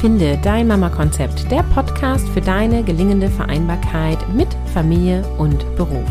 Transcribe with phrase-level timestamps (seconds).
[0.00, 6.08] Finde dein Mama-Konzept, der Podcast für deine gelingende Vereinbarkeit mit Familie und Beruf.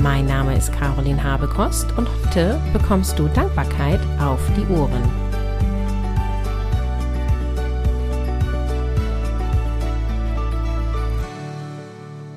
[0.00, 5.02] Mein Name ist Caroline Habekost und heute bekommst du Dankbarkeit auf die Ohren.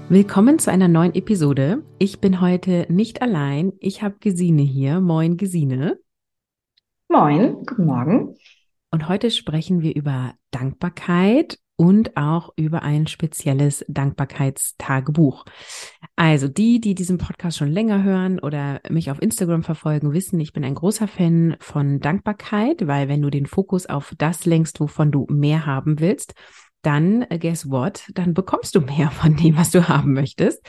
[0.10, 1.82] Willkommen zu einer neuen Episode.
[1.98, 3.72] Ich bin heute nicht allein.
[3.80, 5.00] Ich habe Gesine hier.
[5.00, 5.98] Moin, Gesine.
[7.08, 8.36] Moin, guten Morgen.
[8.92, 15.46] Und heute sprechen wir über Dankbarkeit und auch über ein spezielles Dankbarkeitstagebuch.
[16.18, 20.52] Also die, die diesen Podcast schon länger hören oder mich auf Instagram verfolgen, wissen, ich
[20.52, 25.12] bin ein großer Fan von Dankbarkeit, weil wenn du den Fokus auf das lenkst, wovon
[25.12, 26.34] du mehr haben willst,
[26.82, 28.04] dann äh, guess what?
[28.14, 30.66] Dann bekommst du mehr von dem, was du haben möchtest.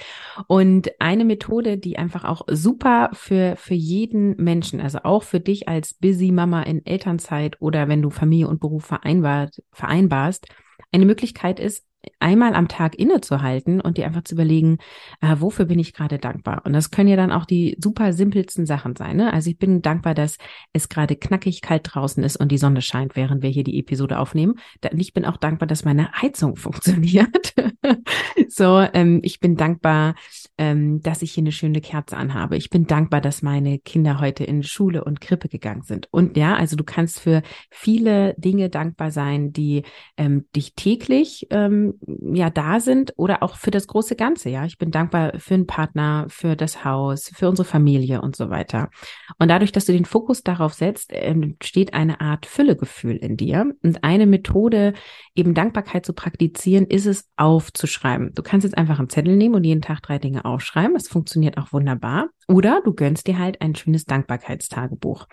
[0.46, 5.68] Und eine Methode, die einfach auch super für, für jeden Menschen, also auch für dich
[5.68, 10.46] als Busy Mama in Elternzeit oder wenn du Familie und Beruf vereinbart, vereinbarst,
[10.92, 11.84] eine Möglichkeit ist,
[12.18, 14.78] einmal am Tag innezuhalten und dir einfach zu überlegen,
[15.20, 16.62] äh, wofür bin ich gerade dankbar?
[16.64, 19.16] Und das können ja dann auch die super simpelsten Sachen sein.
[19.16, 19.32] Ne?
[19.32, 20.38] Also ich bin dankbar, dass
[20.72, 24.18] es gerade knackig kalt draußen ist und die Sonne scheint, während wir hier die Episode
[24.18, 24.54] aufnehmen.
[24.92, 27.54] Ich bin auch dankbar, dass meine Heizung funktioniert.
[28.48, 30.14] so, ähm, ich bin dankbar,
[30.58, 32.56] ähm, dass ich hier eine schöne Kerze anhabe.
[32.56, 36.08] Ich bin dankbar, dass meine Kinder heute in Schule und Krippe gegangen sind.
[36.10, 39.82] Und ja, also du kannst für viele Dinge dankbar sein, die
[40.16, 44.50] ähm, dich täglich ähm, ja da sind oder auch für das große Ganze.
[44.50, 48.50] Ja, ich bin dankbar für einen Partner, für das Haus, für unsere Familie und so
[48.50, 48.90] weiter.
[49.38, 53.72] Und dadurch, dass du den Fokus darauf setzt, entsteht eine Art Füllegefühl in dir.
[53.82, 54.94] Und eine Methode,
[55.34, 58.32] eben Dankbarkeit zu praktizieren, ist es aufzuschreiben.
[58.34, 60.94] Du kannst jetzt einfach einen Zettel nehmen und jeden Tag drei Dinge aufschreiben.
[60.94, 62.28] Das funktioniert auch wunderbar.
[62.48, 65.26] Oder du gönnst dir halt ein schönes Dankbarkeitstagebuch.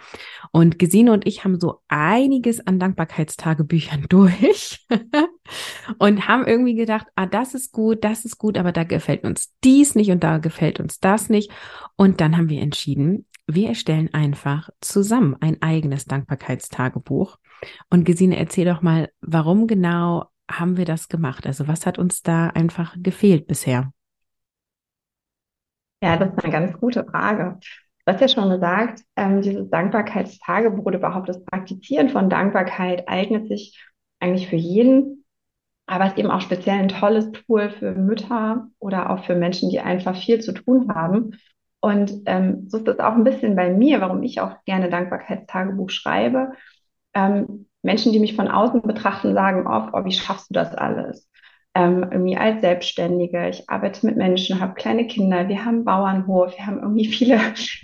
[0.51, 4.85] Und Gesine und ich haben so einiges an Dankbarkeitstagebüchern durch
[5.97, 9.53] und haben irgendwie gedacht, ah, das ist gut, das ist gut, aber da gefällt uns
[9.63, 11.51] dies nicht und da gefällt uns das nicht.
[11.95, 17.37] Und dann haben wir entschieden, wir erstellen einfach zusammen ein eigenes Dankbarkeitstagebuch.
[17.89, 21.45] Und Gesine, erzähl doch mal, warum genau haben wir das gemacht?
[21.47, 23.91] Also was hat uns da einfach gefehlt bisher?
[26.01, 27.59] Ja, das ist eine ganz gute Frage.
[28.05, 33.47] Du hast ja schon gesagt, ähm, dieses Dankbarkeitstagebuch oder überhaupt das Praktizieren von Dankbarkeit eignet
[33.47, 33.83] sich
[34.19, 35.25] eigentlich für jeden,
[35.87, 39.69] aber es ist eben auch speziell ein tolles Tool für Mütter oder auch für Menschen,
[39.69, 41.37] die einfach viel zu tun haben.
[41.79, 45.89] Und ähm, so ist es auch ein bisschen bei mir, warum ich auch gerne Dankbarkeitstagebuch
[45.89, 46.51] schreibe.
[47.13, 51.27] Ähm, Menschen, die mich von außen betrachten, sagen oft, oh, wie schaffst du das alles?
[51.77, 53.49] ähm, irgendwie als Selbstständige.
[53.49, 57.39] Ich arbeite mit Menschen, habe kleine Kinder, wir haben Bauernhof, wir haben irgendwie viele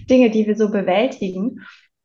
[0.09, 1.62] Dinge, die wir so bewältigen.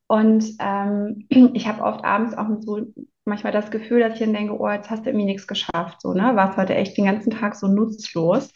[0.07, 2.87] Und ähm, ich habe oft abends auch so
[3.29, 6.01] manchmal das Gefühl, dass ich dann denke, oh, jetzt hast du irgendwie nichts geschafft.
[6.01, 6.33] So, ne?
[6.35, 8.53] Warst heute echt den ganzen Tag so nutzlos.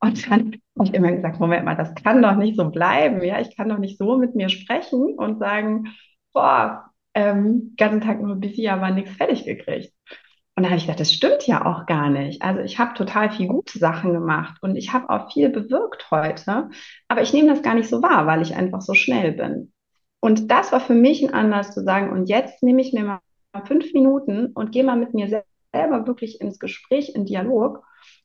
[0.00, 3.22] Und dann habe ich immer gesagt, Moment mal, das kann doch nicht so bleiben.
[3.22, 5.94] Ja, ich kann doch nicht so mit mir sprechen und sagen,
[6.32, 9.92] boah, ähm, ganzen Tag nur busy, aber nichts fertig gekriegt.
[10.54, 12.42] Und da habe ich gedacht, das stimmt ja auch gar nicht.
[12.42, 16.68] Also ich habe total viel gute Sachen gemacht und ich habe auch viel bewirkt heute,
[17.08, 19.72] aber ich nehme das gar nicht so wahr, weil ich einfach so schnell bin.
[20.20, 23.20] Und das war für mich ein Anlass zu sagen, und jetzt nehme ich mir mal
[23.66, 25.28] fünf Minuten und gehe mal mit mir
[25.72, 27.84] selber wirklich ins Gespräch, in Dialog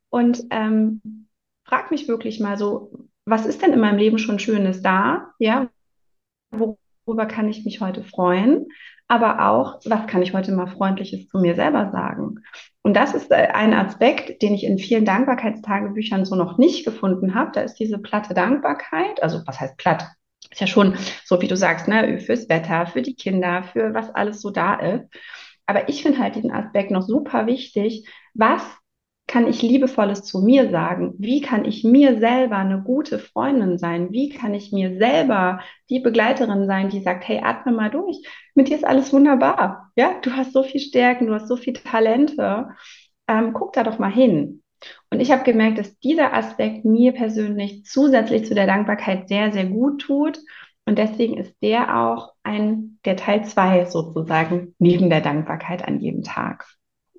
[0.09, 1.27] und ähm,
[1.65, 5.33] frag mich wirklich mal so, was ist denn in meinem Leben schon Schönes da?
[5.39, 5.69] Ja,
[6.51, 8.67] worüber kann ich mich heute freuen?
[9.07, 12.43] aber auch, was kann ich heute mal Freundliches zu mir selber sagen?
[12.83, 17.33] Und das ist äh, ein Aspekt, den ich in vielen Dankbarkeitstagebüchern so noch nicht gefunden
[17.33, 17.51] habe.
[17.53, 20.07] Da ist diese platte Dankbarkeit, also was heißt platt?
[20.57, 24.09] Ist ja schon so, wie du sagst, ne, fürs Wetter, für die Kinder, für was
[24.09, 25.05] alles so da ist.
[25.67, 28.07] Aber ich finde halt diesen Aspekt noch super wichtig.
[28.33, 28.63] Was
[29.27, 31.13] kann ich liebevolles zu mir sagen?
[31.19, 34.11] Wie kann ich mir selber eine gute Freundin sein?
[34.11, 35.59] Wie kann ich mir selber
[35.91, 38.17] die Begleiterin sein, die sagt, hey, atme mal durch.
[38.55, 39.91] Mit dir ist alles wunderbar.
[39.95, 42.69] Ja, du hast so viel Stärken, du hast so viele Talente.
[43.27, 44.63] Ähm, guck da doch mal hin.
[45.09, 49.65] Und ich habe gemerkt, dass dieser Aspekt mir persönlich zusätzlich zu der Dankbarkeit sehr, sehr
[49.65, 50.39] gut tut.
[50.85, 56.23] Und deswegen ist der auch ein, der Teil zwei sozusagen neben der Dankbarkeit an jedem
[56.23, 56.65] Tag.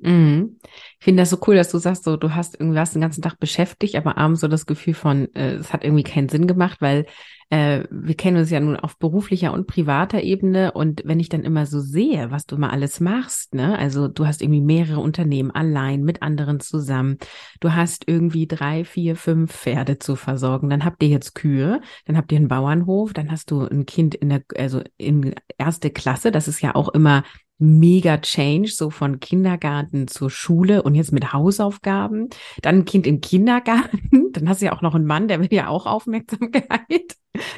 [0.00, 0.58] Mhm.
[0.98, 3.22] Ich finde das so cool, dass du sagst, so du hast irgendwie was den ganzen
[3.22, 6.80] Tag beschäftigt, aber abends so das Gefühl von, äh, es hat irgendwie keinen Sinn gemacht,
[6.80, 7.06] weil
[7.50, 11.44] äh, wir kennen uns ja nun auf beruflicher und privater Ebene und wenn ich dann
[11.44, 15.50] immer so sehe, was du immer alles machst, ne, also du hast irgendwie mehrere Unternehmen
[15.50, 17.16] allein mit anderen zusammen,
[17.60, 22.16] du hast irgendwie drei, vier, fünf Pferde zu versorgen, dann habt ihr jetzt Kühe, dann
[22.16, 26.30] habt ihr einen Bauernhof, dann hast du ein Kind in der, also in erste Klasse,
[26.30, 27.24] das ist ja auch immer
[27.58, 32.28] mega Change, so von Kindergarten zur Schule und jetzt mit Hausaufgaben.
[32.62, 34.28] Dann ein Kind im Kindergarten.
[34.32, 37.16] Dann hast du ja auch noch einen Mann, der will ja auch Aufmerksamkeit.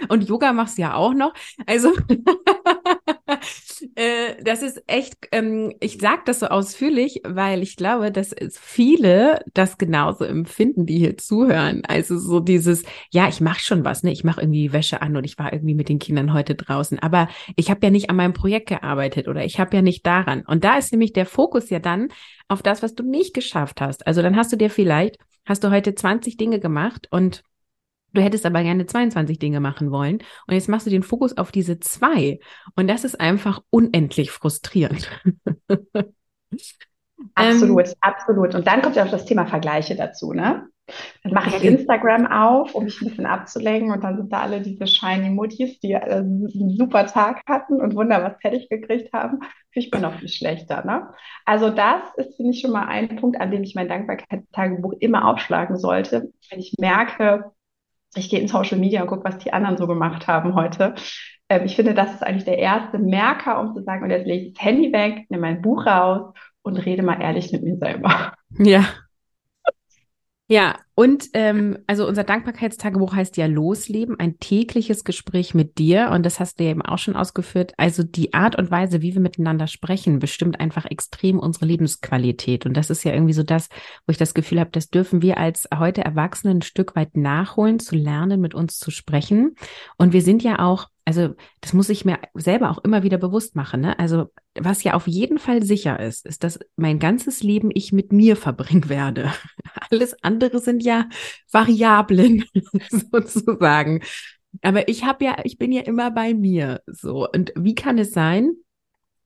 [0.08, 1.32] Und Yoga machst du ja auch noch.
[1.66, 1.92] Also
[3.96, 9.40] äh, das ist echt, ähm, ich sage das so ausführlich, weil ich glaube, dass viele
[9.54, 11.82] das genauso empfinden, die hier zuhören.
[11.86, 14.12] Also so dieses, ja, ich mache schon was, ne?
[14.12, 16.98] Ich mache irgendwie Wäsche an und ich war irgendwie mit den Kindern heute draußen.
[16.98, 20.42] Aber ich habe ja nicht an meinem Projekt gearbeitet oder ich habe ja nicht daran.
[20.46, 22.08] Und da ist nämlich der Fokus ja dann
[22.48, 24.06] auf das, was du nicht geschafft hast.
[24.06, 25.16] Also dann hast du dir vielleicht,
[25.46, 27.42] hast du heute 20 Dinge gemacht und
[28.12, 31.52] Du hättest aber gerne 22 Dinge machen wollen und jetzt machst du den Fokus auf
[31.52, 32.38] diese zwei
[32.76, 35.10] und das ist einfach unendlich frustrierend.
[37.34, 38.54] Absolut, ähm, absolut.
[38.54, 40.66] Und dann kommt ja auch das Thema Vergleiche dazu, ne?
[41.22, 44.60] Dann mache ich Instagram auf, um mich ein bisschen abzulenken und dann sind da alle
[44.60, 49.40] diese shiny Muttis, die äh, einen super Tag hatten und Wunder was fertig gekriegt haben.
[49.72, 51.10] Ich bin noch viel schlechter, ne?
[51.44, 55.28] Also das ist, finde ich, schon mal ein Punkt, an dem ich mein Dankbarkeitstagebuch immer
[55.28, 57.52] aufschlagen sollte, wenn ich merke,
[58.14, 60.94] ich gehe in Social Media und gucke, was die anderen so gemacht haben heute.
[61.48, 64.46] Ähm, ich finde, das ist eigentlich der erste Merker, um zu sagen, und jetzt lege
[64.46, 68.34] ich das Handy weg, nehme mein Buch raus und rede mal ehrlich mit mir selber.
[68.58, 68.84] Ja,
[70.50, 76.10] ja, und ähm, also unser Dankbarkeitstagebuch heißt ja Losleben, ein tägliches Gespräch mit dir.
[76.12, 77.72] Und das hast du ja eben auch schon ausgeführt.
[77.76, 82.66] Also die Art und Weise, wie wir miteinander sprechen, bestimmt einfach extrem unsere Lebensqualität.
[82.66, 83.68] Und das ist ja irgendwie so das,
[84.06, 87.78] wo ich das Gefühl habe, das dürfen wir als heute Erwachsene ein Stück weit nachholen,
[87.78, 89.54] zu lernen, mit uns zu sprechen.
[89.96, 93.56] Und wir sind ja auch also das muss ich mir selber auch immer wieder bewusst
[93.56, 93.80] machen.
[93.80, 93.98] Ne?
[93.98, 98.12] Also was ja auf jeden Fall sicher ist, ist, dass mein ganzes Leben ich mit
[98.12, 99.32] mir verbringen werde.
[99.90, 100.89] Alles andere sind ja
[101.50, 102.44] Variablen
[102.90, 104.02] sozusagen.
[104.62, 107.28] Aber ich habe ja, ich bin ja immer bei mir so.
[107.28, 108.52] Und wie kann es sein,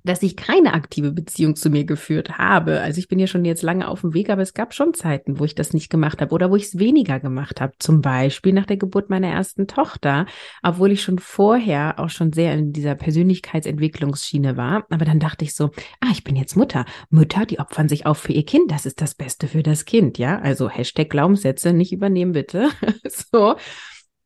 [0.04, 2.80] dass ich keine aktive Beziehung zu mir geführt habe.
[2.80, 5.38] Also ich bin ja schon jetzt lange auf dem Weg, aber es gab schon Zeiten,
[5.38, 7.72] wo ich das nicht gemacht habe oder wo ich es weniger gemacht habe.
[7.78, 10.26] Zum Beispiel nach der Geburt meiner ersten Tochter,
[10.62, 14.84] obwohl ich schon vorher auch schon sehr in dieser Persönlichkeitsentwicklungsschiene war.
[14.90, 15.70] Aber dann dachte ich so,
[16.00, 16.84] ah, ich bin jetzt Mutter.
[17.08, 18.70] Mütter, die opfern sich auf für ihr Kind.
[18.70, 20.38] Das ist das Beste für das Kind, ja.
[20.38, 22.68] Also Hashtag Glaubenssätze nicht übernehmen bitte.
[23.08, 23.56] so.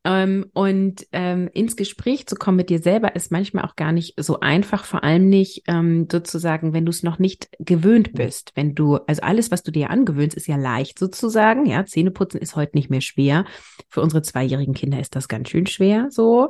[0.04, 4.14] Ähm, und ähm, ins Gespräch zu kommen mit dir selber ist manchmal auch gar nicht
[4.16, 8.52] so einfach, vor allem nicht ähm, sozusagen, wenn du es noch nicht gewöhnt bist.
[8.54, 11.66] Wenn du, also alles, was du dir angewöhnst, ist ja leicht sozusagen.
[11.66, 13.44] Ja, Zähneputzen ist heute nicht mehr schwer.
[13.88, 16.48] Für unsere zweijährigen Kinder ist das ganz schön schwer so.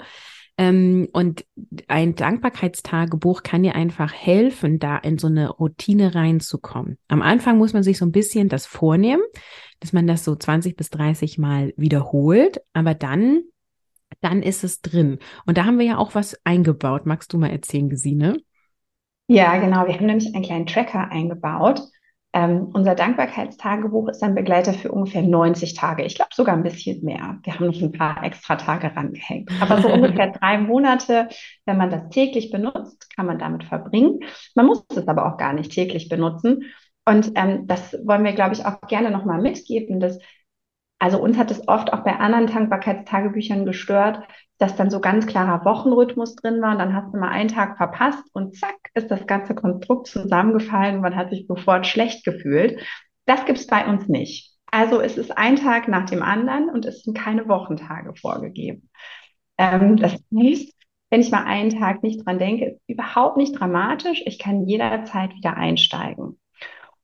[0.58, 1.46] Ähm, und
[1.86, 6.98] ein Dankbarkeitstagebuch kann dir einfach helfen, da in so eine Routine reinzukommen.
[7.06, 9.22] Am Anfang muss man sich so ein bisschen das vornehmen,
[9.78, 13.42] dass man das so 20 bis 30 Mal wiederholt, aber dann,
[14.20, 15.20] dann ist es drin.
[15.46, 17.06] Und da haben wir ja auch was eingebaut.
[17.06, 18.36] Magst du mal erzählen, Gesine?
[19.28, 19.86] Ja, genau.
[19.86, 21.82] Wir haben nämlich einen kleinen Tracker eingebaut.
[22.38, 26.04] Ähm, unser Dankbarkeitstagebuch ist ein Begleiter für ungefähr 90 Tage.
[26.04, 27.40] Ich glaube sogar ein bisschen mehr.
[27.42, 29.50] Wir haben noch ein paar extra Tage rangehängt.
[29.60, 31.28] Aber so ungefähr drei Monate,
[31.66, 34.20] wenn man das täglich benutzt, kann man damit verbringen.
[34.54, 36.62] Man muss es aber auch gar nicht täglich benutzen.
[37.04, 40.20] Und ähm, das wollen wir, glaube ich, auch gerne nochmal mitgeben, dass
[40.98, 44.26] also uns hat es oft auch bei anderen Dankbarkeitstagebüchern gestört,
[44.58, 46.72] dass dann so ganz klarer Wochenrhythmus drin war.
[46.72, 50.96] Und dann hast du mal einen Tag verpasst und zack, ist das ganze Konstrukt zusammengefallen
[50.96, 52.80] und man hat sich sofort schlecht gefühlt.
[53.26, 54.56] Das gibt es bei uns nicht.
[54.66, 58.90] Also es ist ein Tag nach dem anderen und es sind keine Wochentage vorgegeben.
[59.56, 60.74] Ähm, das heißt,
[61.10, 64.22] wenn ich mal einen Tag nicht dran denke, ist überhaupt nicht dramatisch.
[64.26, 66.38] Ich kann jederzeit wieder einsteigen.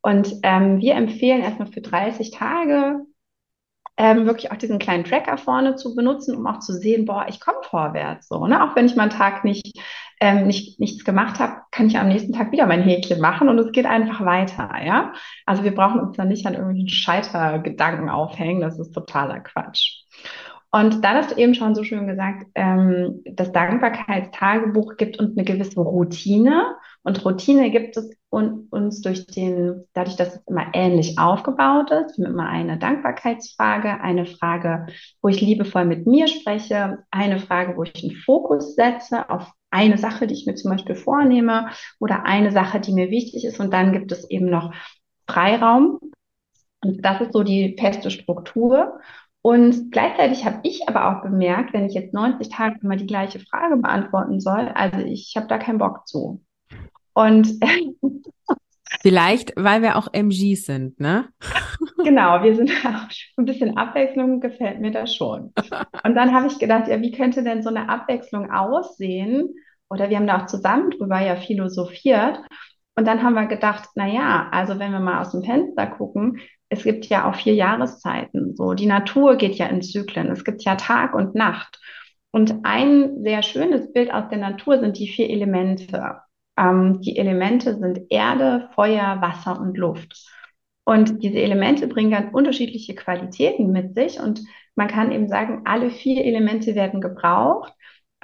[0.02, 3.06] Und ähm, wir empfehlen erstmal für 30 Tage
[3.96, 7.38] ähm, wirklich auch diesen kleinen Tracker vorne zu benutzen, um auch zu sehen, boah, ich
[7.40, 8.28] komme vorwärts.
[8.28, 8.64] So, ne?
[8.64, 9.78] Auch wenn ich mal einen Tag nicht,
[10.20, 13.58] ähm, nicht nichts gemacht habe, kann ich am nächsten Tag wieder mein Häkchen machen und
[13.58, 14.70] es geht einfach weiter.
[14.84, 15.12] Ja,
[15.46, 18.60] also wir brauchen uns da nicht an irgendwelchen Scheitergedanken aufhängen.
[18.60, 20.02] Das ist totaler Quatsch.
[20.74, 25.44] Und dann hast du eben schon so schön gesagt, ähm, das Dankbarkeitstagebuch gibt uns eine
[25.44, 26.74] gewisse Routine.
[27.04, 32.18] Und Routine gibt es un uns durch den, dadurch, dass es immer ähnlich aufgebaut ist.
[32.18, 34.86] Wir immer eine Dankbarkeitsfrage, eine Frage,
[35.22, 39.96] wo ich liebevoll mit mir spreche, eine Frage, wo ich einen Fokus setze auf eine
[39.96, 41.68] Sache, die ich mir zum Beispiel vornehme
[42.00, 43.60] oder eine Sache, die mir wichtig ist.
[43.60, 44.74] Und dann gibt es eben noch
[45.28, 46.00] Freiraum.
[46.82, 48.98] Und das ist so die feste Struktur.
[49.46, 53.40] Und gleichzeitig habe ich aber auch bemerkt, wenn ich jetzt 90 Tage immer die gleiche
[53.40, 56.42] Frage beantworten soll, also ich habe da keinen Bock zu.
[57.12, 57.60] Und
[59.02, 61.28] vielleicht, weil wir auch MGs sind, ne?
[62.02, 65.52] genau, wir sind auch ein bisschen Abwechslung gefällt mir da schon.
[66.04, 69.54] Und dann habe ich gedacht, ja, wie könnte denn so eine Abwechslung aussehen?
[69.90, 72.38] Oder wir haben da auch zusammen drüber ja philosophiert.
[72.96, 76.40] Und dann haben wir gedacht, na ja, also wenn wir mal aus dem Fenster gucken,
[76.68, 78.54] es gibt ja auch vier Jahreszeiten.
[78.56, 80.30] So, die Natur geht ja in Zyklen.
[80.30, 81.80] Es gibt ja Tag und Nacht.
[82.30, 86.20] Und ein sehr schönes Bild aus der Natur sind die vier Elemente.
[86.56, 90.28] Ähm, die Elemente sind Erde, Feuer, Wasser und Luft.
[90.84, 94.20] Und diese Elemente bringen ganz unterschiedliche Qualitäten mit sich.
[94.20, 94.40] Und
[94.74, 97.72] man kann eben sagen, alle vier Elemente werden gebraucht.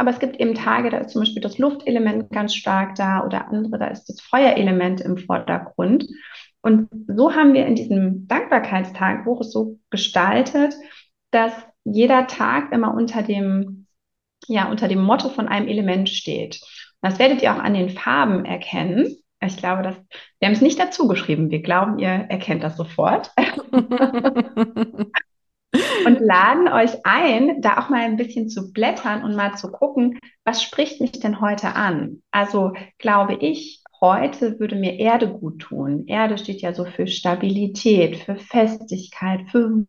[0.01, 3.49] Aber es gibt eben Tage, da ist zum Beispiel das Luftelement ganz stark da oder
[3.49, 6.07] andere, da ist das Feuerelement im Vordergrund.
[6.63, 10.75] Und so haben wir in diesem Dankbarkeitstagebuch es so gestaltet,
[11.33, 11.53] dass
[11.85, 13.87] jeder Tag immer unter dem,
[14.47, 16.63] ja, unter dem Motto von einem Element steht.
[17.03, 19.19] Das werdet ihr auch an den Farben erkennen.
[19.43, 19.97] Ich glaube, dass
[20.39, 21.51] wir haben es nicht dazu geschrieben.
[21.51, 23.33] Wir glauben, ihr erkennt das sofort.
[26.07, 30.19] und laden euch ein, da auch mal ein bisschen zu blättern und mal zu gucken,
[30.45, 32.23] was spricht mich denn heute an?
[32.31, 36.07] Also glaube ich, heute würde mir Erde gut tun.
[36.07, 39.85] Erde steht ja so für Stabilität, für Festigkeit, für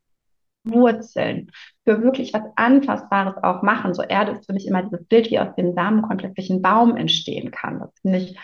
[0.64, 1.52] Wurzeln,
[1.86, 3.94] für wirklich was Anfassbares auch machen.
[3.94, 7.52] So Erde ist für mich immer dieses Bild, wie aus dem Samenkorn ein Baum entstehen
[7.52, 7.80] kann.
[7.80, 8.38] Das finde ich,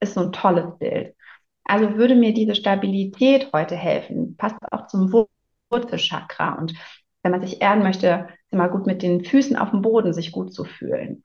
[0.00, 1.14] ist so ein tolles Bild.
[1.64, 4.36] Also würde mir diese Stabilität heute helfen.
[4.36, 5.12] Passt auch zum
[5.72, 6.52] Wurzelchakra.
[6.52, 6.74] Und
[7.22, 10.32] wenn man sich erden möchte, ist immer gut mit den Füßen auf dem Boden sich
[10.32, 11.22] gut zu fühlen.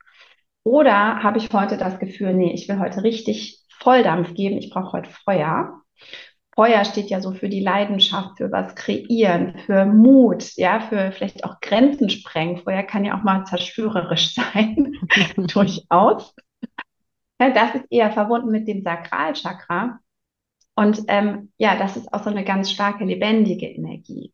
[0.64, 4.92] Oder habe ich heute das Gefühl, nee, ich will heute richtig Volldampf geben, ich brauche
[4.92, 5.82] heute Feuer.
[6.54, 11.44] Feuer steht ja so für die Leidenschaft, für was kreieren, für Mut, ja, für vielleicht
[11.44, 12.58] auch Grenzen sprengen.
[12.58, 14.94] Feuer kann ja auch mal zerstörerisch sein,
[15.36, 16.34] durchaus.
[17.40, 20.00] Ja, das ist eher verbunden mit dem Sakralchakra.
[20.74, 24.32] Und ähm, ja, das ist auch so eine ganz starke lebendige Energie.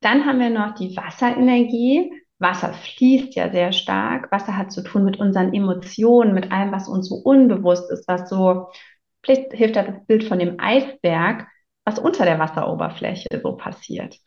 [0.00, 2.12] Dann haben wir noch die Wasserenergie.
[2.38, 4.32] Wasser fließt ja sehr stark.
[4.32, 8.28] Wasser hat zu tun mit unseren Emotionen, mit allem, was uns so unbewusst ist, was
[8.30, 8.68] so,
[9.22, 11.46] vielleicht hilft das Bild von dem Eisberg,
[11.84, 14.18] was unter der Wasseroberfläche so passiert.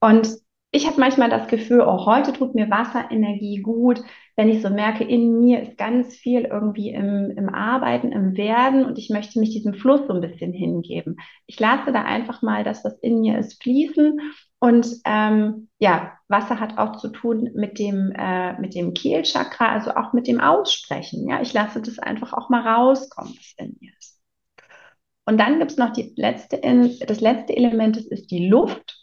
[0.00, 0.28] Und
[0.72, 4.02] ich habe manchmal das Gefühl, oh, heute tut mir Wasserenergie gut,
[4.36, 8.84] wenn ich so merke, in mir ist ganz viel irgendwie im, im Arbeiten, im Werden
[8.84, 11.16] und ich möchte mich diesem Fluss so ein bisschen hingeben.
[11.46, 14.20] Ich lasse da einfach mal das, was in mir ist, fließen.
[14.60, 19.90] Und ähm, ja, Wasser hat auch zu tun mit dem, äh, mit dem Kehlchakra, also
[19.94, 21.28] auch mit dem Aussprechen.
[21.28, 24.20] Ja, ich lasse das einfach auch mal rauskommen, was in mir ist.
[25.26, 26.60] Und dann gibt es noch die letzte,
[27.06, 28.99] das letzte Element, das ist die Luft.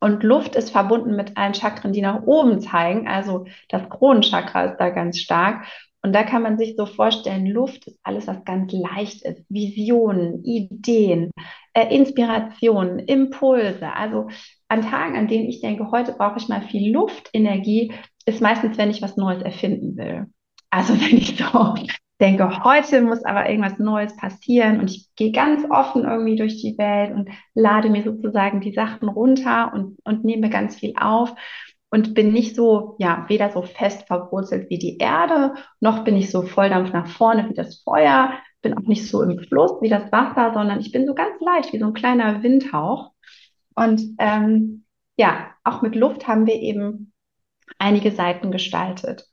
[0.00, 3.08] Und Luft ist verbunden mit allen Chakren, die nach oben zeigen.
[3.08, 5.66] Also das Kronenchakra ist da ganz stark.
[6.02, 9.44] Und da kann man sich so vorstellen, Luft ist alles, was ganz leicht ist.
[9.48, 11.30] Visionen, Ideen,
[11.74, 13.92] äh, Inspirationen, Impulse.
[13.92, 14.28] Also
[14.68, 17.92] an Tagen, an denen ich denke, heute brauche ich mal viel Luftenergie,
[18.26, 20.26] ist meistens, wenn ich was Neues erfinden will.
[20.70, 21.74] Also wenn ich so
[22.20, 26.76] denke, heute muss aber irgendwas Neues passieren und ich gehe ganz offen irgendwie durch die
[26.76, 31.34] Welt und lade mir sozusagen die Sachen runter und, und nehme ganz viel auf
[31.90, 36.30] und bin nicht so, ja, weder so fest verwurzelt wie die Erde, noch bin ich
[36.30, 38.32] so Volldampf nach vorne wie das Feuer,
[38.62, 41.72] bin auch nicht so im Fluss wie das Wasser, sondern ich bin so ganz leicht
[41.72, 43.12] wie so ein kleiner Windhauch.
[43.74, 44.84] Und ähm,
[45.16, 47.12] ja, auch mit Luft haben wir eben
[47.78, 49.28] einige Seiten gestaltet.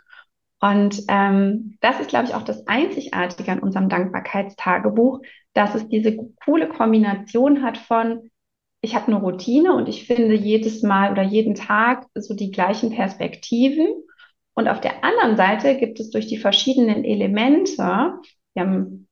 [0.59, 5.21] Und ähm, das ist, glaube ich, auch das Einzigartige an unserem Dankbarkeitstagebuch,
[5.53, 8.29] dass es diese coole Kombination hat von,
[8.81, 12.91] ich habe eine Routine und ich finde jedes Mal oder jeden Tag so die gleichen
[12.91, 13.87] Perspektiven.
[14.53, 17.83] Und auf der anderen Seite gibt es durch die verschiedenen Elemente,
[18.53, 19.07] wir haben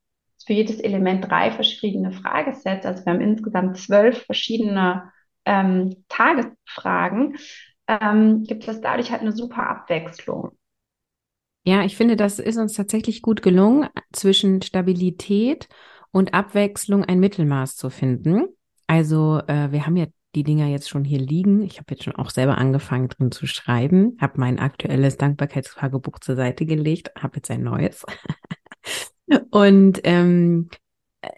[0.46, 5.12] für jedes Element drei verschiedene Fragesets, also wir haben insgesamt zwölf verschiedene
[5.44, 7.36] ähm, Tagesfragen,
[7.86, 10.56] ähm, gibt es dadurch halt eine super Abwechslung.
[11.66, 15.68] Ja, ich finde, das ist uns tatsächlich gut gelungen, zwischen Stabilität
[16.10, 18.48] und Abwechslung ein Mittelmaß zu finden.
[18.86, 21.62] Also äh, wir haben ja die Dinger jetzt schon hier liegen.
[21.62, 26.36] Ich habe jetzt schon auch selber angefangen drin zu schreiben, habe mein aktuelles Dankbarkeitstagebuch zur
[26.36, 28.04] Seite gelegt, habe jetzt ein neues.
[29.50, 30.68] und ähm,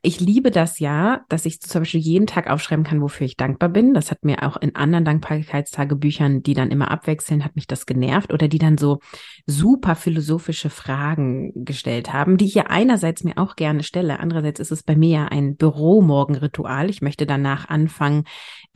[0.02, 3.68] ich liebe das ja, dass ich zum Beispiel jeden Tag aufschreiben kann, wofür ich dankbar
[3.68, 3.94] bin.
[3.94, 8.32] Das hat mir auch in anderen Dankbarkeitstagebüchern, die dann immer abwechseln, hat mich das genervt
[8.32, 9.00] oder die dann so
[9.46, 14.20] super philosophische Fragen gestellt haben, die ich ja einerseits mir auch gerne stelle.
[14.20, 16.90] Andererseits ist es bei mir ja ein Büromorgenritual.
[16.90, 18.24] Ich möchte danach anfangen,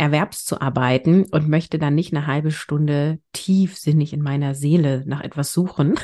[0.01, 5.97] erwerbszuarbeiten und möchte dann nicht eine halbe Stunde tiefsinnig in meiner Seele nach etwas suchen.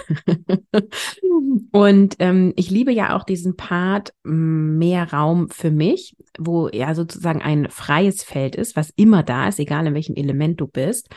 [1.72, 7.40] und ähm, ich liebe ja auch diesen Part mehr Raum für mich, wo ja sozusagen
[7.40, 11.08] ein freies Feld ist, was immer da ist, egal in welchem Element du bist.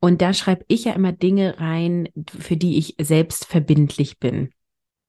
[0.00, 4.50] Und da schreibe ich ja immer Dinge rein, für die ich selbst verbindlich bin.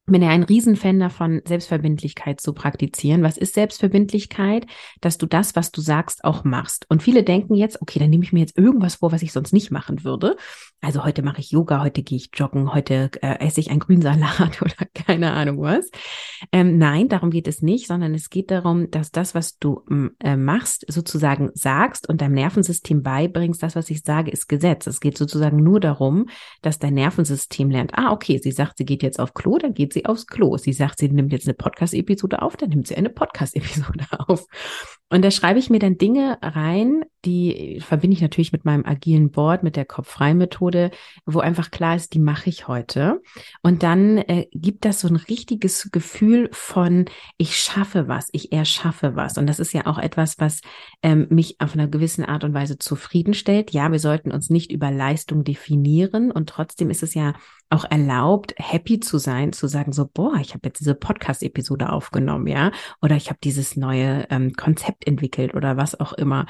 [0.05, 3.23] Bin ja ein Riesenfan davon, Selbstverbindlichkeit zu praktizieren.
[3.23, 4.67] Was ist Selbstverbindlichkeit?
[5.01, 6.85] Dass du das, was du sagst, auch machst.
[6.89, 9.51] Und viele denken jetzt, okay, dann nehme ich mir jetzt irgendwas vor, was ich sonst
[9.51, 10.37] nicht machen würde.
[10.81, 14.61] Also heute mache ich Yoga, heute gehe ich joggen, heute äh, esse ich ein Grünsalat
[14.61, 15.89] oder keine Ahnung was.
[16.51, 19.81] Ähm, nein, darum geht es nicht, sondern es geht darum, dass das, was du
[20.19, 24.85] äh, machst, sozusagen sagst und deinem Nervensystem beibringst, das, was ich sage, ist Gesetz.
[24.85, 26.27] Es geht sozusagen nur darum,
[26.61, 29.94] dass dein Nervensystem lernt, ah, okay, sie sagt, sie geht jetzt auf Klo, dann geht
[29.95, 30.57] sie aufs Klo.
[30.57, 34.45] Sie sagt, sie nimmt jetzt eine Podcast-Episode auf, dann nimmt sie eine Podcast-Episode auf.
[35.09, 39.31] Und da schreibe ich mir dann Dinge rein, die verbinde ich natürlich mit meinem agilen
[39.31, 40.91] Board, mit der Kopf-Frei-Methode,
[41.25, 43.21] wo einfach klar ist, die mache ich heute.
[43.61, 47.05] Und dann äh, gibt das so ein richtiges Gefühl von,
[47.37, 49.37] ich schaffe was, ich erschaffe was.
[49.37, 50.61] Und das ist ja auch etwas, was
[51.01, 53.71] ähm, mich auf einer gewissen Art und Weise zufriedenstellt.
[53.71, 57.33] Ja, wir sollten uns nicht über Leistung definieren und trotzdem ist es ja
[57.69, 62.47] auch erlaubt, happy zu sein, zu sagen so, boah, ich habe jetzt diese Podcast-Episode aufgenommen,
[62.47, 66.45] ja, oder ich habe dieses neue ähm, Konzept entwickelt oder was auch immer.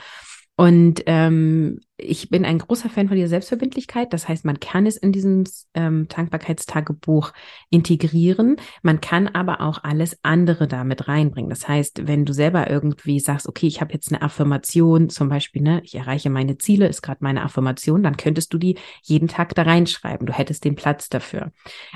[0.58, 4.14] Und ähm, ich bin ein großer Fan von dieser Selbstverbindlichkeit.
[4.14, 5.44] Das heißt, man kann es in diesem
[5.74, 7.34] ähm, Dankbarkeitstagebuch
[7.70, 8.56] integrieren.
[8.82, 11.50] Man kann aber auch alles andere damit reinbringen.
[11.50, 15.62] Das heißt, wenn du selber irgendwie sagst, okay, ich habe jetzt eine Affirmation, zum Beispiel,
[15.62, 19.56] ne, ich erreiche meine Ziele, ist gerade meine Affirmation, dann könntest du die jeden Tag
[19.56, 20.26] da reinschreiben.
[20.26, 21.52] Du hättest den Platz dafür.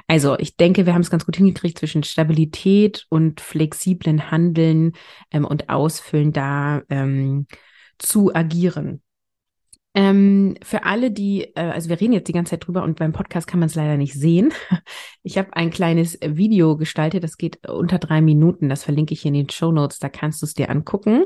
[0.07, 4.93] Also ich denke, wir haben es ganz gut hingekriegt zwischen Stabilität und flexiblen Handeln
[5.31, 6.81] ähm, und Ausfüllen da.
[6.89, 7.47] Ähm,
[8.00, 9.01] zu agieren.
[9.96, 13.12] Ähm, für alle, die, äh, also wir reden jetzt die ganze Zeit drüber und beim
[13.12, 14.53] Podcast kann man es leider nicht sehen.
[15.22, 18.70] Ich habe ein kleines Video gestaltet, das geht unter drei Minuten.
[18.70, 20.00] Das verlinke ich in den Show Notes.
[20.00, 21.25] Da kannst du es dir angucken.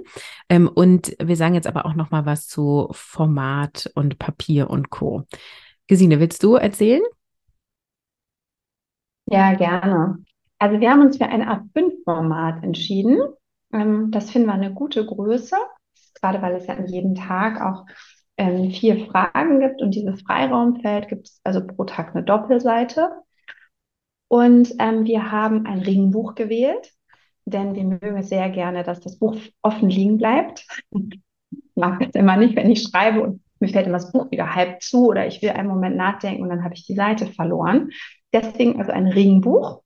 [0.50, 4.90] Ähm, und wir sagen jetzt aber auch noch mal was zu Format und Papier und
[4.90, 5.24] Co.
[5.88, 7.04] Gesine, willst du erzählen?
[9.28, 10.18] Ja, gerne.
[10.58, 13.22] Also wir haben uns für ein A5-Format entschieden.
[13.72, 15.56] Ähm, das finden wir eine gute Größe
[16.24, 17.86] gerade weil es ja an jedem Tag auch
[18.38, 23.10] ähm, vier Fragen gibt und dieses Freiraumfeld gibt es also pro Tag eine Doppelseite.
[24.30, 26.92] Und ähm, wir haben ein Ringbuch gewählt,
[27.46, 30.66] denn wir mögen es sehr gerne, dass das Buch offen liegen bleibt.
[30.92, 31.20] Ich
[31.76, 34.82] mag es immer nicht, wenn ich schreibe und mir fällt immer das Buch wieder halb
[34.82, 37.90] zu oder ich will einen Moment nachdenken und dann habe ich die Seite verloren.
[38.34, 39.83] Deswegen also ein Ringbuch.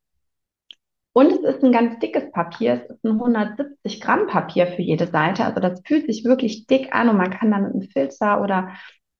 [1.17, 2.73] Und es ist ein ganz dickes Papier.
[2.83, 5.45] Es ist ein 170 Gramm Papier für jede Seite.
[5.45, 8.73] Also das fühlt sich wirklich dick an und man kann dann mit einem Filzer oder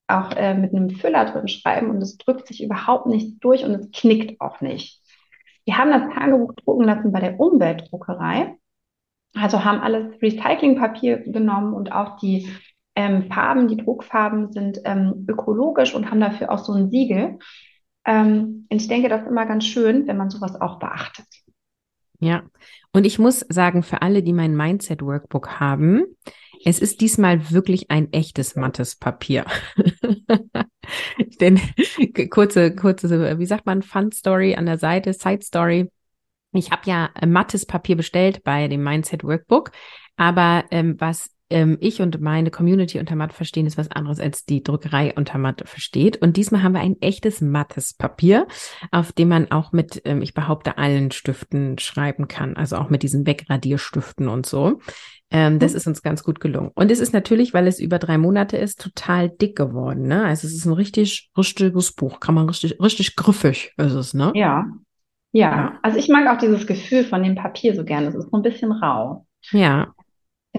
[0.06, 3.72] auch äh, mit einem Füller drin schreiben und es drückt sich überhaupt nichts durch und
[3.72, 5.02] es knickt auch nicht.
[5.66, 8.56] Wir haben das Tagebuch drucken lassen bei der Umweltdruckerei.
[9.34, 12.48] Also haben alles Recyclingpapier genommen und auch die
[12.94, 17.40] ähm, Farben, die Druckfarben sind ähm, ökologisch und haben dafür auch so ein Siegel.
[18.06, 21.26] Ähm, ich denke, das ist immer ganz schön, wenn man sowas auch beachtet.
[22.20, 22.44] Ja,
[22.94, 26.04] und ich muss sagen, für alle, die mein Mindset-Workbook haben,
[26.66, 29.46] es ist diesmal wirklich ein echtes mattes Papier.
[31.40, 31.60] Denn
[32.32, 35.92] kurze, kurze, wie sagt man, Fun Story an der Seite, Side Story.
[36.54, 39.72] Ich habe ja mattes Papier bestellt bei dem Mindset Workbook,
[40.16, 44.46] aber ähm, was ähm, ich und meine Community unter Matt verstehen, ist was anderes als
[44.46, 46.18] die Druckerei unter Matt versteht.
[46.18, 48.48] Und diesmal haben wir ein echtes mattes Papier,
[48.92, 52.58] auf dem man auch mit, ähm, ich behaupte, allen Stiften schreiben kann.
[52.58, 54.80] Also auch mit diesen Wegradierstiften und so.
[55.30, 55.78] Ähm, das mhm.
[55.78, 56.72] ist uns ganz gut gelungen.
[56.76, 60.08] Und es ist natürlich, weil es über drei Monate ist, total dick geworden.
[60.08, 60.24] Ne?
[60.24, 62.20] Also es ist ein richtig, richtiges Buch.
[62.20, 64.32] Kann man richtig, richtig griffig ist es, ne?
[64.36, 64.66] Ja.
[65.34, 65.52] Ja.
[65.52, 65.80] ja.
[65.82, 68.08] Also ich mag auch dieses Gefühl von dem Papier so gerne.
[68.08, 69.26] Es ist so ein bisschen rau.
[69.52, 69.94] Ja.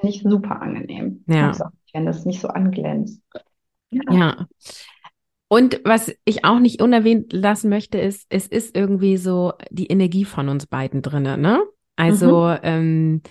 [0.01, 1.25] Finde ich super angenehm.
[1.27, 1.49] Ja.
[1.49, 3.23] Also, wenn das nicht so anglänzt.
[3.91, 4.03] Ja.
[4.13, 4.47] ja.
[5.49, 10.27] Und was ich auch nicht unerwähnt lassen möchte, ist, es ist irgendwie so die Energie
[10.27, 11.63] von uns beiden drinnen, ne?
[11.97, 12.59] Also, mhm.
[12.63, 13.23] ähm,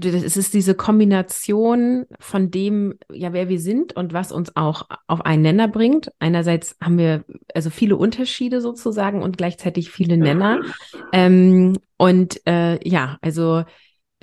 [0.00, 5.24] es ist diese Kombination von dem, ja, wer wir sind und was uns auch auf
[5.24, 6.10] einen Nenner bringt.
[6.18, 7.24] Einerseits haben wir
[7.54, 10.60] also viele Unterschiede sozusagen und gleichzeitig viele Nenner.
[11.12, 13.64] Ähm, und äh, ja, also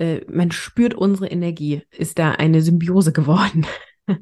[0.02, 1.82] äh, man spürt unsere Energie.
[1.96, 3.66] Ist da eine Symbiose geworden?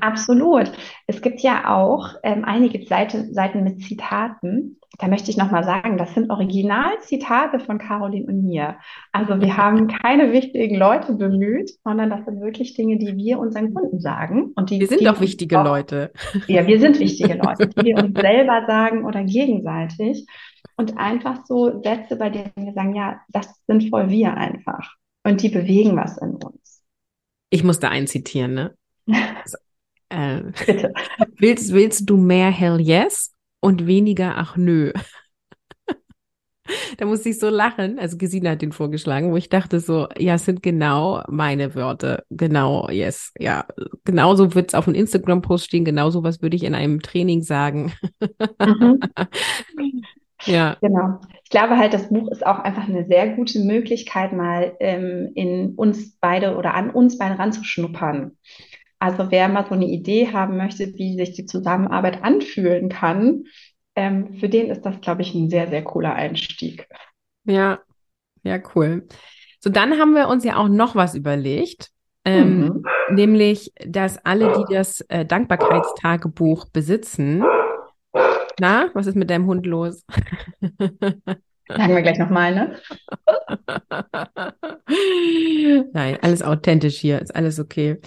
[0.00, 0.70] Absolut.
[1.08, 4.78] Es gibt ja auch ähm, einige Seite, Seiten mit Zitaten.
[4.98, 8.76] Da möchte ich nochmal sagen, das sind Originalzitate von Caroline und mir.
[9.10, 13.74] Also wir haben keine wichtigen Leute bemüht, sondern das sind wirklich Dinge, die wir unseren
[13.74, 14.52] Kunden sagen.
[14.54, 16.12] Und die, wir sind doch wichtige auch, Leute.
[16.46, 20.24] Ja, wir sind wichtige Leute, die wir uns selber sagen oder gegenseitig.
[20.76, 24.94] Und einfach so Sätze, bei denen wir sagen, ja, das sind voll wir einfach.
[25.26, 26.82] Und die bewegen was in uns.
[27.50, 28.74] Ich muss da einen zitieren, ne?
[30.08, 30.94] Äh, Bitte.
[31.36, 34.92] Willst, willst du mehr Hell Yes und weniger Ach nö?
[36.96, 37.98] Da musste ich so lachen.
[37.98, 42.22] Also Gesine hat den vorgeschlagen, wo ich dachte so, ja, es sind genau meine Wörter.
[42.30, 43.32] Genau, yes.
[43.36, 43.66] Ja,
[44.04, 45.84] genauso wird es auf einem Instagram-Post stehen.
[45.84, 47.92] Genauso was würde ich in einem Training sagen.
[48.60, 49.00] Mhm.
[50.46, 50.76] ja.
[50.80, 51.20] Genau.
[51.44, 55.74] Ich glaube halt, das Buch ist auch einfach eine sehr gute Möglichkeit, mal ähm, in
[55.74, 58.36] uns beide oder an uns beide ranzuschnuppern.
[58.98, 63.44] Also wer mal so eine Idee haben möchte, wie sich die Zusammenarbeit anfühlen kann,
[63.94, 66.86] ähm, für den ist das, glaube ich, ein sehr, sehr cooler Einstieg.
[67.44, 67.80] Ja,
[68.42, 69.06] ja, cool.
[69.60, 71.90] So, dann haben wir uns ja auch noch was überlegt.
[72.24, 72.84] Ähm, mhm.
[73.10, 77.44] Nämlich, dass alle, die das äh, Dankbarkeitstagebuch besitzen,
[78.60, 80.04] na, was ist mit deinem Hund los?
[81.68, 82.76] Sagen wir gleich nochmal, ne?
[85.92, 87.98] Nein, alles authentisch hier, ist alles okay.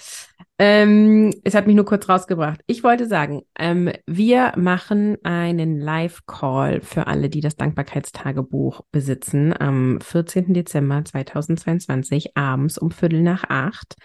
[0.61, 2.61] Ähm, es hat mich nur kurz rausgebracht.
[2.67, 10.01] Ich wollte sagen, ähm, wir machen einen Live-Call für alle, die das Dankbarkeitstagebuch besitzen, am
[10.01, 10.53] 14.
[10.53, 13.95] Dezember 2022 abends um Viertel nach acht.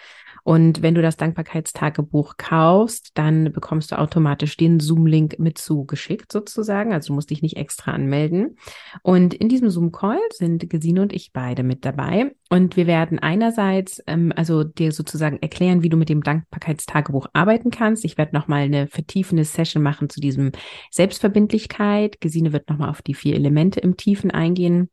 [0.45, 6.93] Und wenn du das Dankbarkeitstagebuch kaufst, dann bekommst du automatisch den Zoom-Link mit zugeschickt sozusagen.
[6.93, 8.55] Also du musst dich nicht extra anmelden.
[9.01, 12.35] Und in diesem Zoom-Call sind Gesine und ich beide mit dabei.
[12.51, 17.71] Und wir werden einerseits, ähm, also dir sozusagen erklären, wie du mit dem Dankbarkeitstagebuch arbeiten
[17.71, 18.05] kannst.
[18.05, 20.51] Ich werde nochmal eine vertiefende Session machen zu diesem
[20.91, 22.21] Selbstverbindlichkeit.
[22.21, 24.91] Gesine wird nochmal auf die vier Elemente im Tiefen eingehen.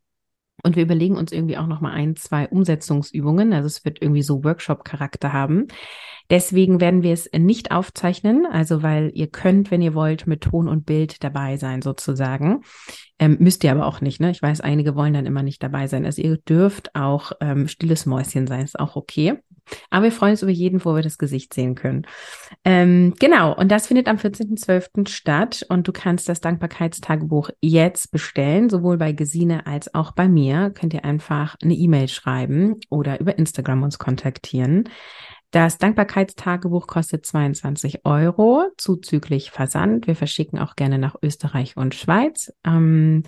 [0.62, 3.52] Und wir überlegen uns irgendwie auch noch mal ein, zwei Umsetzungsübungen.
[3.52, 5.68] Also es wird irgendwie so Workshop-Charakter haben.
[6.32, 10.66] Deswegen werden wir es nicht aufzeichnen, also weil ihr könnt, wenn ihr wollt, mit Ton
[10.66, 12.62] und Bild dabei sein sozusagen.
[13.18, 14.18] Ähm, müsst ihr aber auch nicht.
[14.18, 14.30] Ne?
[14.30, 16.06] Ich weiß, einige wollen dann immer nicht dabei sein.
[16.06, 19.34] Also ihr dürft auch ähm, stilles Mäuschen sein, ist auch okay.
[19.90, 22.06] Aber wir freuen uns über jeden, wo wir das Gesicht sehen können.
[22.64, 25.08] Ähm, genau, und das findet am 14.12.
[25.08, 30.70] statt und du kannst das Dankbarkeitstagebuch jetzt bestellen, sowohl bei Gesine als auch bei mir.
[30.70, 34.88] Könnt ihr einfach eine E-Mail schreiben oder über Instagram uns kontaktieren.
[35.52, 40.06] Das Dankbarkeitstagebuch kostet 22 Euro, zuzüglich Versand.
[40.06, 42.54] Wir verschicken auch gerne nach Österreich und Schweiz.
[42.64, 43.24] Ähm,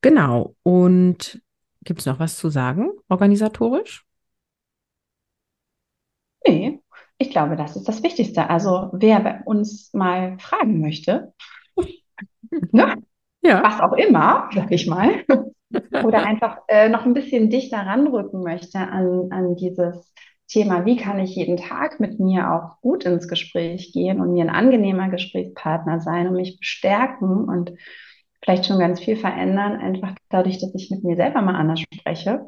[0.00, 0.56] genau.
[0.64, 1.40] Und
[1.84, 4.04] gibt es noch was zu sagen, organisatorisch?
[6.44, 6.80] Nee,
[7.16, 8.50] ich glaube, das ist das Wichtigste.
[8.50, 11.32] Also wer bei uns mal fragen möchte,
[12.72, 12.96] ne?
[13.40, 13.62] ja.
[13.62, 15.24] was auch immer, sag ich mal,
[16.02, 20.12] oder einfach äh, noch ein bisschen dichter ranrücken möchte an, an dieses
[20.48, 24.44] Thema, wie kann ich jeden Tag mit mir auch gut ins Gespräch gehen und mir
[24.44, 27.72] ein angenehmer Gesprächspartner sein und mich bestärken und
[28.42, 32.46] vielleicht schon ganz viel verändern, einfach dadurch, dass ich mit mir selber mal anders spreche.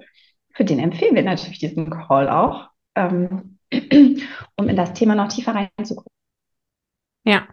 [0.55, 2.71] Für den empfehlen wir natürlich diesen Call auch.
[2.95, 3.59] Ähm,
[4.57, 6.11] um in das Thema noch tiefer reinzugucken.
[7.25, 7.47] Ja,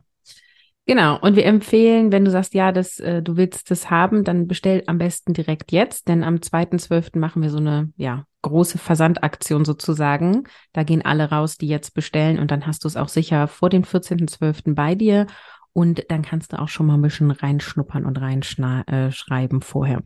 [0.87, 1.19] Genau.
[1.19, 4.83] Und wir empfehlen, wenn du sagst, ja, das, äh, du willst das haben, dann bestell
[4.87, 7.19] am besten direkt jetzt, denn am 2.12.
[7.19, 10.43] machen wir so eine, ja, große Versandaktion sozusagen.
[10.73, 13.69] Da gehen alle raus, die jetzt bestellen und dann hast du es auch sicher vor
[13.69, 14.73] dem 14.12.
[14.73, 15.27] bei dir
[15.73, 20.01] und dann kannst du auch schon mal ein bisschen reinschnuppern und reinschreiben äh, vorher.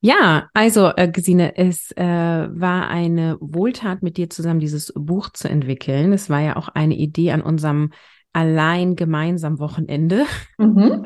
[0.00, 5.48] Ja, also äh, Gesine, es äh, war eine Wohltat, mit dir zusammen dieses Buch zu
[5.48, 6.12] entwickeln.
[6.12, 7.92] Es war ja auch eine Idee an unserem
[8.32, 10.24] allein gemeinsam Wochenende.
[10.58, 11.04] Mhm.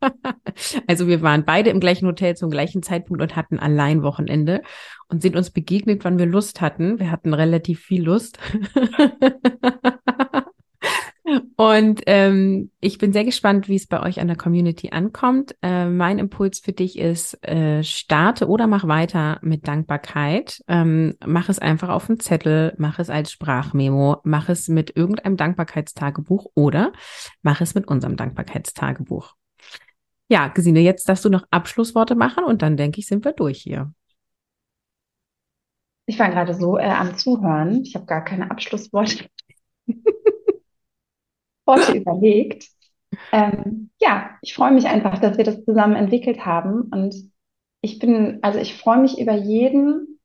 [0.88, 4.62] also wir waren beide im gleichen Hotel zum gleichen Zeitpunkt und hatten allein Wochenende
[5.12, 6.98] und sind uns begegnet, wann wir Lust hatten.
[6.98, 8.38] Wir hatten relativ viel Lust.
[11.56, 15.54] Und ähm, ich bin sehr gespannt, wie es bei euch an der Community ankommt.
[15.62, 20.60] Äh, mein Impuls für dich ist, äh, starte oder mach weiter mit Dankbarkeit.
[20.66, 25.36] Ähm, mach es einfach auf einen Zettel, mach es als Sprachmemo, mach es mit irgendeinem
[25.36, 26.92] Dankbarkeitstagebuch oder
[27.42, 29.34] mach es mit unserem Dankbarkeitstagebuch.
[30.28, 33.60] Ja, Gesine, jetzt darfst du noch Abschlussworte machen und dann denke ich, sind wir durch
[33.60, 33.92] hier.
[36.06, 37.82] Ich war gerade so äh, am Zuhören.
[37.84, 39.26] Ich habe gar keine Abschlussworte.
[41.66, 42.68] Worte überlegt.
[43.32, 46.82] Ähm, ja, ich freue mich einfach, dass wir das zusammen entwickelt haben.
[46.92, 47.14] Und
[47.80, 50.20] ich bin, also ich freue mich über jeden,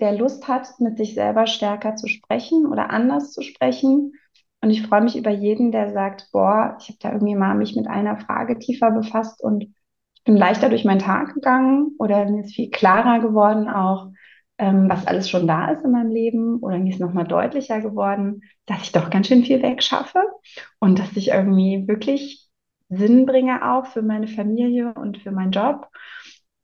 [0.00, 4.12] der Lust hat, mit sich selber stärker zu sprechen oder anders zu sprechen.
[4.60, 7.74] Und ich freue mich über jeden, der sagt, boah, ich habe da irgendwie mal mich
[7.76, 9.64] mit einer Frage tiefer befasst und
[10.14, 14.12] ich bin leichter durch meinen Tag gegangen oder mir ist viel klarer geworden auch,
[14.58, 18.42] ähm, was alles schon da ist in meinem Leben oder mir ist nochmal deutlicher geworden,
[18.66, 20.22] dass ich doch ganz schön viel wegschaffe
[20.78, 22.48] und dass ich irgendwie wirklich
[22.88, 25.88] Sinn bringe auch für meine Familie und für meinen Job.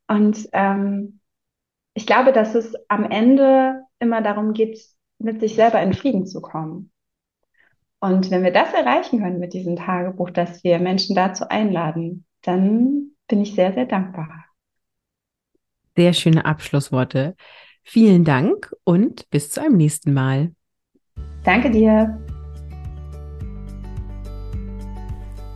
[0.06, 1.20] Und ähm,
[1.94, 4.78] ich glaube, dass es am Ende immer darum geht,
[5.18, 6.92] mit sich selber in Frieden zu kommen.
[8.00, 13.10] Und wenn wir das erreichen können mit diesem Tagebuch, dass wir Menschen dazu einladen, dann
[13.26, 14.44] bin ich sehr, sehr dankbar.
[15.96, 17.34] Sehr schöne Abschlussworte.
[17.90, 20.52] Vielen Dank und bis zu einem nächsten Mal.
[21.42, 22.18] Danke dir.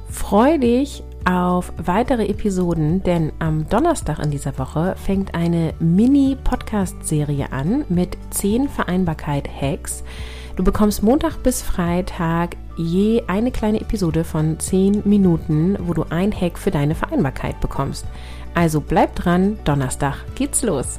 [0.09, 7.85] Freu dich auf weitere Episoden, denn am Donnerstag in dieser Woche fängt eine Mini-Podcast-Serie an
[7.91, 10.03] mit 10 Vereinbarkeit-Hacks.
[10.57, 16.33] Du bekommst Montag bis Freitag je eine kleine Episode von 10 Minuten, wo du ein
[16.33, 18.07] Hack für deine Vereinbarkeit bekommst.
[18.55, 20.99] Also bleib dran, Donnerstag geht's los.